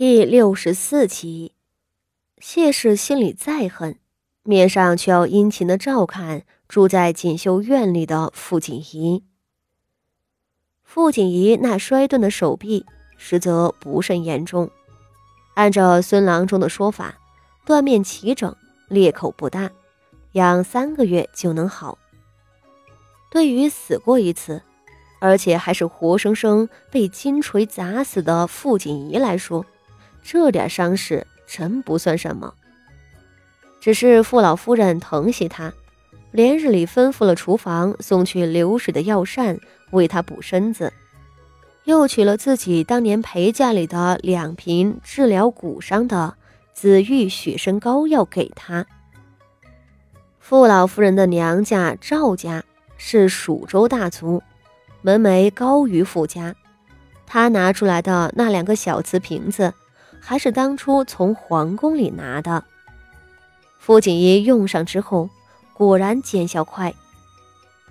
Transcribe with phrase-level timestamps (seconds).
[0.00, 1.52] 第六十四集，
[2.38, 3.98] 谢氏心里再恨，
[4.42, 9.22] 面上却要殷勤的照看住在锦绣院里的傅锦仪。
[10.82, 12.86] 傅锦仪那摔断的手臂，
[13.18, 14.70] 实则不甚严重。
[15.54, 17.18] 按照孙郎中的说法，
[17.66, 18.56] 断面齐整，
[18.88, 19.70] 裂口不大，
[20.32, 21.98] 养三个月就能好。
[23.30, 24.62] 对于死过一次，
[25.20, 29.66] 而且还是活生生被金锤砸死的傅锦仪来说，
[30.22, 32.54] 这点伤势真不算什么，
[33.80, 35.72] 只是傅老夫人疼惜他，
[36.30, 39.58] 连日里吩咐了厨房送去流水的药膳
[39.90, 40.92] 为他补身子，
[41.84, 46.34] 又取了自己当年陪嫁里的两瓶治疗骨伤的
[46.72, 48.86] 紫玉雪参膏药给他。
[50.38, 52.62] 傅老夫人的娘家赵家
[52.96, 54.42] 是蜀州大族，
[55.02, 56.54] 门楣高于傅家，
[57.26, 59.74] 他拿出来的那两个小瓷瓶子。
[60.20, 62.64] 还是当初从皇宫里拿的。
[63.78, 65.30] 傅锦衣用上之后，
[65.74, 66.94] 果然见效快。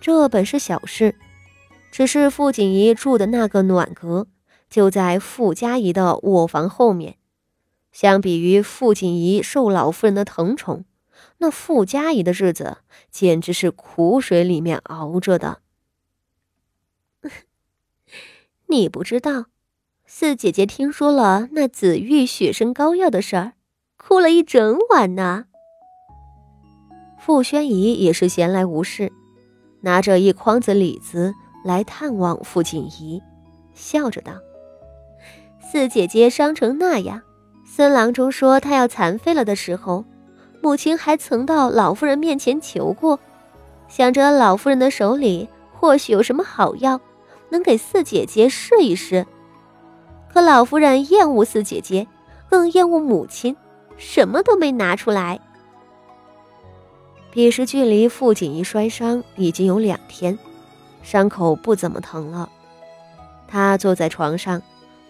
[0.00, 1.16] 这本是小事，
[1.90, 4.28] 只是傅锦衣住的那个暖阁
[4.70, 7.16] 就在傅家仪的卧房后面。
[7.90, 10.84] 相比于傅锦仪受老夫人的疼宠，
[11.38, 12.78] 那傅家仪的日子
[13.10, 15.62] 简直是苦水里面熬着的。
[18.68, 19.46] 你不知道。
[20.10, 23.52] 四姐姐听说了那紫玉雪参膏药的事儿，
[23.98, 25.44] 哭了一整晚呢。
[27.18, 29.12] 傅宣仪也是闲来无事，
[29.82, 33.22] 拿着一筐子李子来探望傅锦仪，
[33.74, 34.32] 笑着道
[35.60, 37.20] ：“四姐姐伤成那样，
[37.66, 40.06] 孙郎中说她要残废了的时候，
[40.62, 43.20] 母亲还曾到老夫人面前求过，
[43.88, 46.98] 想着老夫人的手里或许有什么好药，
[47.50, 49.26] 能给四姐姐试一试。”
[50.32, 52.06] 可老夫人厌恶四姐姐，
[52.48, 53.56] 更厌恶母亲，
[53.96, 55.40] 什么都没拿出来。
[57.30, 60.38] 彼时距离傅锦衣摔伤已经有两天，
[61.02, 62.48] 伤口不怎么疼了。
[63.46, 64.60] 他坐在床上，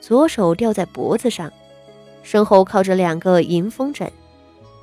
[0.00, 1.50] 左手吊在脖子上，
[2.22, 4.10] 身后靠着两个迎风枕，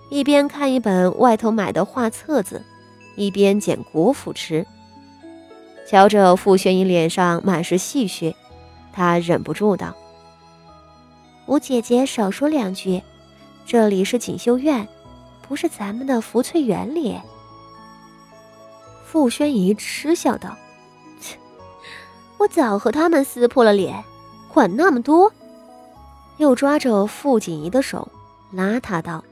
[0.10, 2.62] 一边看一本外头买的画册子，
[3.16, 4.66] 一边捡果脯吃。
[5.88, 8.34] 瞧着傅宣仪脸上满是戏谑，
[8.92, 9.94] 他忍不住道。
[11.46, 13.02] 吴姐姐少说两句，
[13.66, 14.88] 这里是锦绣院，
[15.46, 17.20] 不是咱们的福翠园里。
[19.06, 20.56] 傅宣仪嗤笑道
[21.20, 21.38] ：“切，
[22.38, 24.04] 我早和他们撕破了脸，
[24.54, 25.32] 管那么多。”
[26.38, 28.08] 又抓着傅锦仪的手，
[28.52, 29.24] 拉他道：“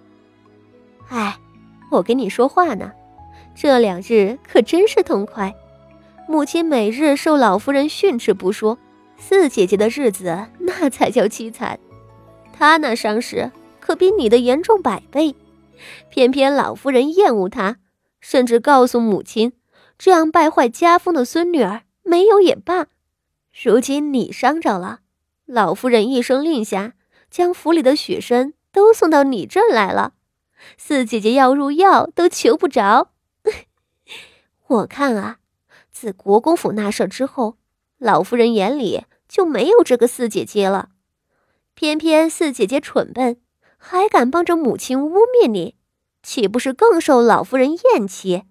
[1.07, 1.39] 哎，
[1.89, 2.91] 我跟你说话呢，
[3.55, 5.55] 这两日可真是痛快。
[6.27, 8.77] 母亲每日受老夫人训斥不说，
[9.17, 11.79] 四姐姐的日子那才叫凄惨。”
[12.53, 15.35] 他那伤势可比你的严重百倍，
[16.09, 17.77] 偏偏老夫人厌恶他，
[18.19, 19.53] 甚至告诉母亲，
[19.97, 22.87] 这样败坏家风的孙女儿没有也罢。
[23.63, 24.99] 如今你伤着了，
[25.45, 26.93] 老夫人一声令下，
[27.29, 30.13] 将府里的雪参都送到你这来了，
[30.77, 33.11] 四姐姐要入药都求不着。
[34.67, 35.39] 我看啊，
[35.91, 37.57] 自国公府那事儿之后，
[37.97, 40.89] 老夫人眼里就没有这个四姐姐了。
[41.81, 43.37] 偏偏四姐姐蠢笨，
[43.79, 45.73] 还敢帮着母亲污蔑你，
[46.21, 48.43] 岂不是更受老夫人厌弃？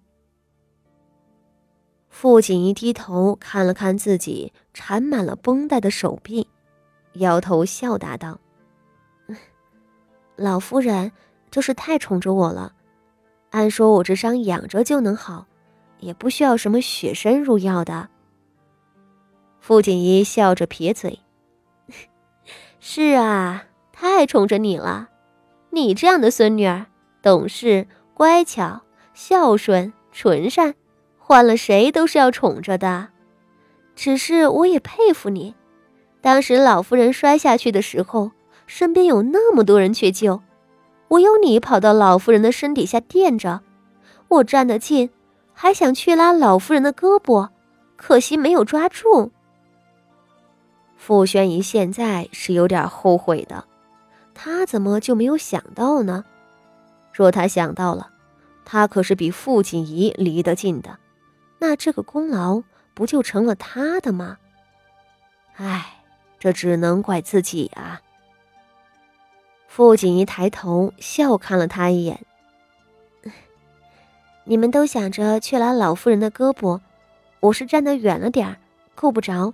[2.09, 6.45] 傅锦衣低头看了看自己缠满了绷带的手臂，
[7.13, 8.37] 摇头笑答道
[10.35, 11.13] ：“老夫人
[11.49, 12.73] 就是太宠着我了。
[13.51, 15.47] 按说我这伤养着就能好，
[16.01, 18.09] 也不需要什么雪参入药的。”
[19.61, 21.17] 傅锦衣笑着撇嘴。
[22.83, 25.09] 是啊，太宠着你了。
[25.69, 26.87] 你这样的孙女儿，
[27.21, 28.81] 懂事、乖巧、
[29.13, 30.73] 孝顺、纯善，
[31.19, 33.09] 换了谁都是要宠着的。
[33.95, 35.53] 只是我也佩服你，
[36.21, 38.31] 当时老夫人摔下去的时候，
[38.65, 40.41] 身边有那么多人去救，
[41.09, 43.61] 唯有你跑到老夫人的身底下垫着。
[44.27, 45.11] 我站得近，
[45.53, 47.49] 还想去拉老夫人的胳膊，
[47.95, 49.31] 可惜没有抓住。
[51.03, 53.65] 傅宣仪现在是有点后悔的，
[54.35, 56.23] 他怎么就没有想到呢？
[57.11, 58.11] 若他想到了，
[58.65, 60.99] 他可是比傅锦仪离得近的，
[61.57, 62.61] 那这个功劳
[62.93, 64.37] 不就成了他的吗？
[65.55, 66.03] 唉，
[66.37, 67.99] 这只能怪自己啊。
[69.67, 72.23] 傅锦仪抬头笑看了他一眼
[74.45, 76.79] ：“你们都想着去拉老夫人的胳膊，
[77.39, 78.57] 我是站得远了点儿，
[78.93, 79.51] 够不着。”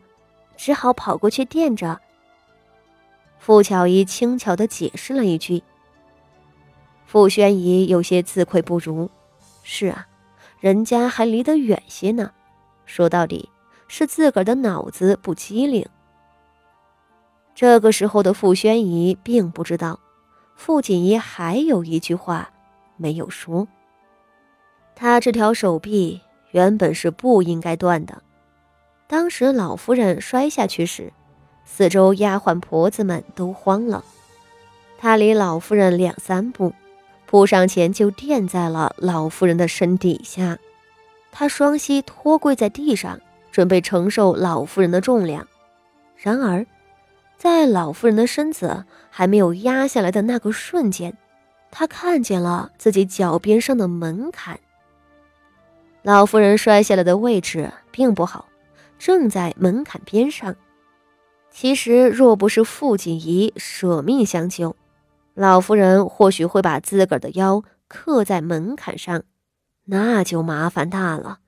[0.58, 1.98] 只好跑过去垫着。
[3.40, 5.64] 傅巧仪轻巧的解释了一句。
[7.06, 9.10] 傅宣仪有些自愧不如。
[9.64, 10.08] 是啊，
[10.60, 12.32] 人家还离得远些呢。
[12.86, 13.50] 说到底，
[13.88, 15.86] 是自个儿的脑子不机灵。
[17.54, 20.00] 这个时候的傅宣仪并不知道，
[20.56, 22.50] 傅锦仪还有一句话
[22.98, 23.68] 没有说。
[24.96, 26.22] 他这条手臂
[26.52, 28.22] 原本是不应该断的。
[29.08, 31.14] 当时老夫人摔下去时，
[31.64, 34.04] 四周丫鬟婆子们都慌了。
[34.98, 36.74] 他离老夫人两三步，
[37.26, 40.58] 扑上前就垫在了老夫人的身底下。
[41.32, 43.20] 他双膝托跪在地上，
[43.52, 45.48] 准备承受老夫人的重量。
[46.16, 46.66] 然而，
[47.38, 51.16] 在老夫人的身子还没有压下来的那个瞬间，
[51.70, 54.60] 他看见了自己脚边上的门槛。
[56.02, 58.48] 老夫人摔下来的位置并不好，
[58.98, 60.56] 正在门槛边上。
[61.50, 64.76] 其实，若不是傅锦仪舍命相救，
[65.34, 69.24] 老夫人或许会把自个儿的腰刻在门槛上，
[69.86, 71.40] 那就麻烦大了。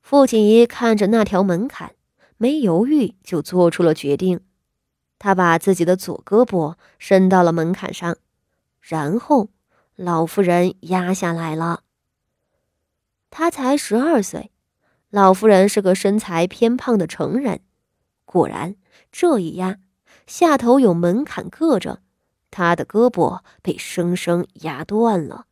[0.00, 1.94] 傅锦仪看着那条门槛，
[2.36, 4.40] 没犹豫就做出了决定。
[5.18, 8.16] 他把自己的左胳膊伸到了门槛上，
[8.80, 9.48] 然后
[9.96, 11.80] 老夫人压下来了。
[13.30, 14.50] 他才十二岁，
[15.14, 17.60] 老夫人是个身材偏胖的成人。
[18.24, 18.74] 果然，
[19.12, 19.78] 这一压，
[20.26, 22.00] 下头有门槛硌着，
[22.50, 25.46] 她的胳膊被生生压断了。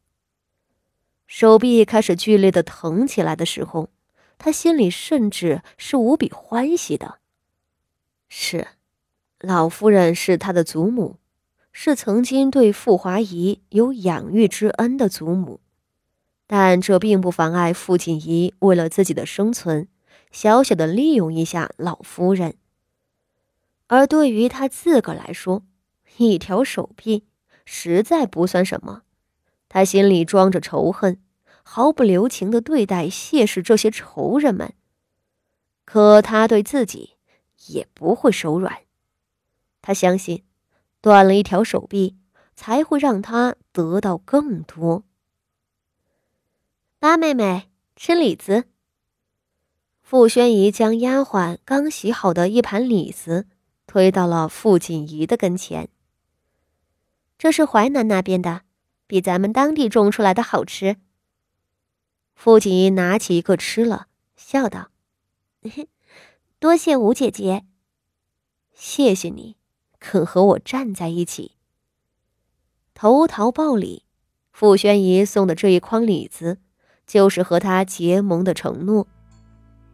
[1.29, 3.91] 手臂开始剧烈的疼起来的时候，
[4.37, 7.21] 他心里甚至是无比欢喜的。
[8.29, 8.67] 是。
[9.39, 11.19] 老夫人是他的祖母，
[11.71, 15.61] 是曾经对傅华仪有养育之恩的祖母，
[16.55, 19.89] 但这并不妨碍傅锦仪为了自己的生存，
[20.33, 22.57] 小小的利用一下老夫人。
[23.87, 25.63] 而对于他自个来说，
[26.19, 27.25] 一条手臂
[27.65, 29.01] 实在不算什么，
[29.71, 31.19] 他心里装着仇恨，
[31.63, 34.75] 毫不留情的对待谢氏这些仇人们，
[35.87, 37.15] 可他对自己
[37.69, 38.81] 也不会手软。
[39.81, 40.45] 他相信，
[41.01, 42.19] 断了一条手臂，
[42.55, 45.05] 才会让他得到更多。
[47.03, 48.69] 八妹妹吃李子。
[50.03, 53.49] 傅宣仪将丫鬟刚洗好的一盘李子
[53.89, 55.89] 推到了傅锦仪的跟前。
[57.37, 58.63] 这是淮南那边的，
[59.09, 60.99] 比咱们当地种出来的好吃。
[62.37, 64.07] 傅锦仪拿起一个吃了，
[64.37, 64.93] 笑道
[66.61, 67.65] ：“多谢吴姐姐，
[68.73, 69.57] 谢谢你。”
[69.99, 71.57] 肯和我站在一起，
[72.95, 74.05] 投桃报李。
[74.53, 76.61] 傅宣仪送的这一筐李子，
[77.07, 79.07] 就是和他结盟的承诺。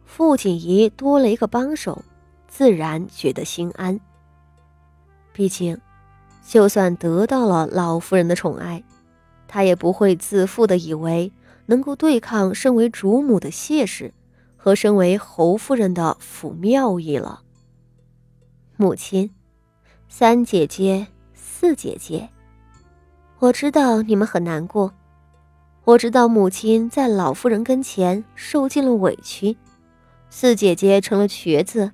[0.05, 2.03] 傅锦仪多了一个帮手，
[2.47, 3.99] 自然觉得心安。
[5.31, 5.79] 毕竟，
[6.45, 8.83] 就算得到了老夫人的宠爱，
[9.47, 11.31] 他也不会自负的以为
[11.67, 14.13] 能够对抗身为主母的谢氏
[14.57, 17.41] 和身为侯夫人的府妙意了。
[18.77, 19.31] 母亲。
[20.11, 22.29] 三姐姐，四姐姐，
[23.37, 24.91] 我知道你们很难过。
[25.85, 29.57] 我知道母亲在老夫人跟前受尽了委屈，
[30.29, 31.91] 四姐姐成了瘸子，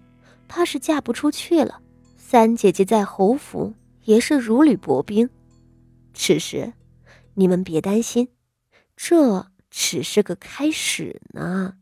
[0.47, 1.79] 怕是嫁不出去了。
[2.17, 3.73] 三姐姐在侯府
[4.03, 5.29] 也是如履薄冰。
[6.13, 6.73] 此时，
[7.35, 8.27] 你们别担心，
[8.97, 11.75] 这只是个开始呢。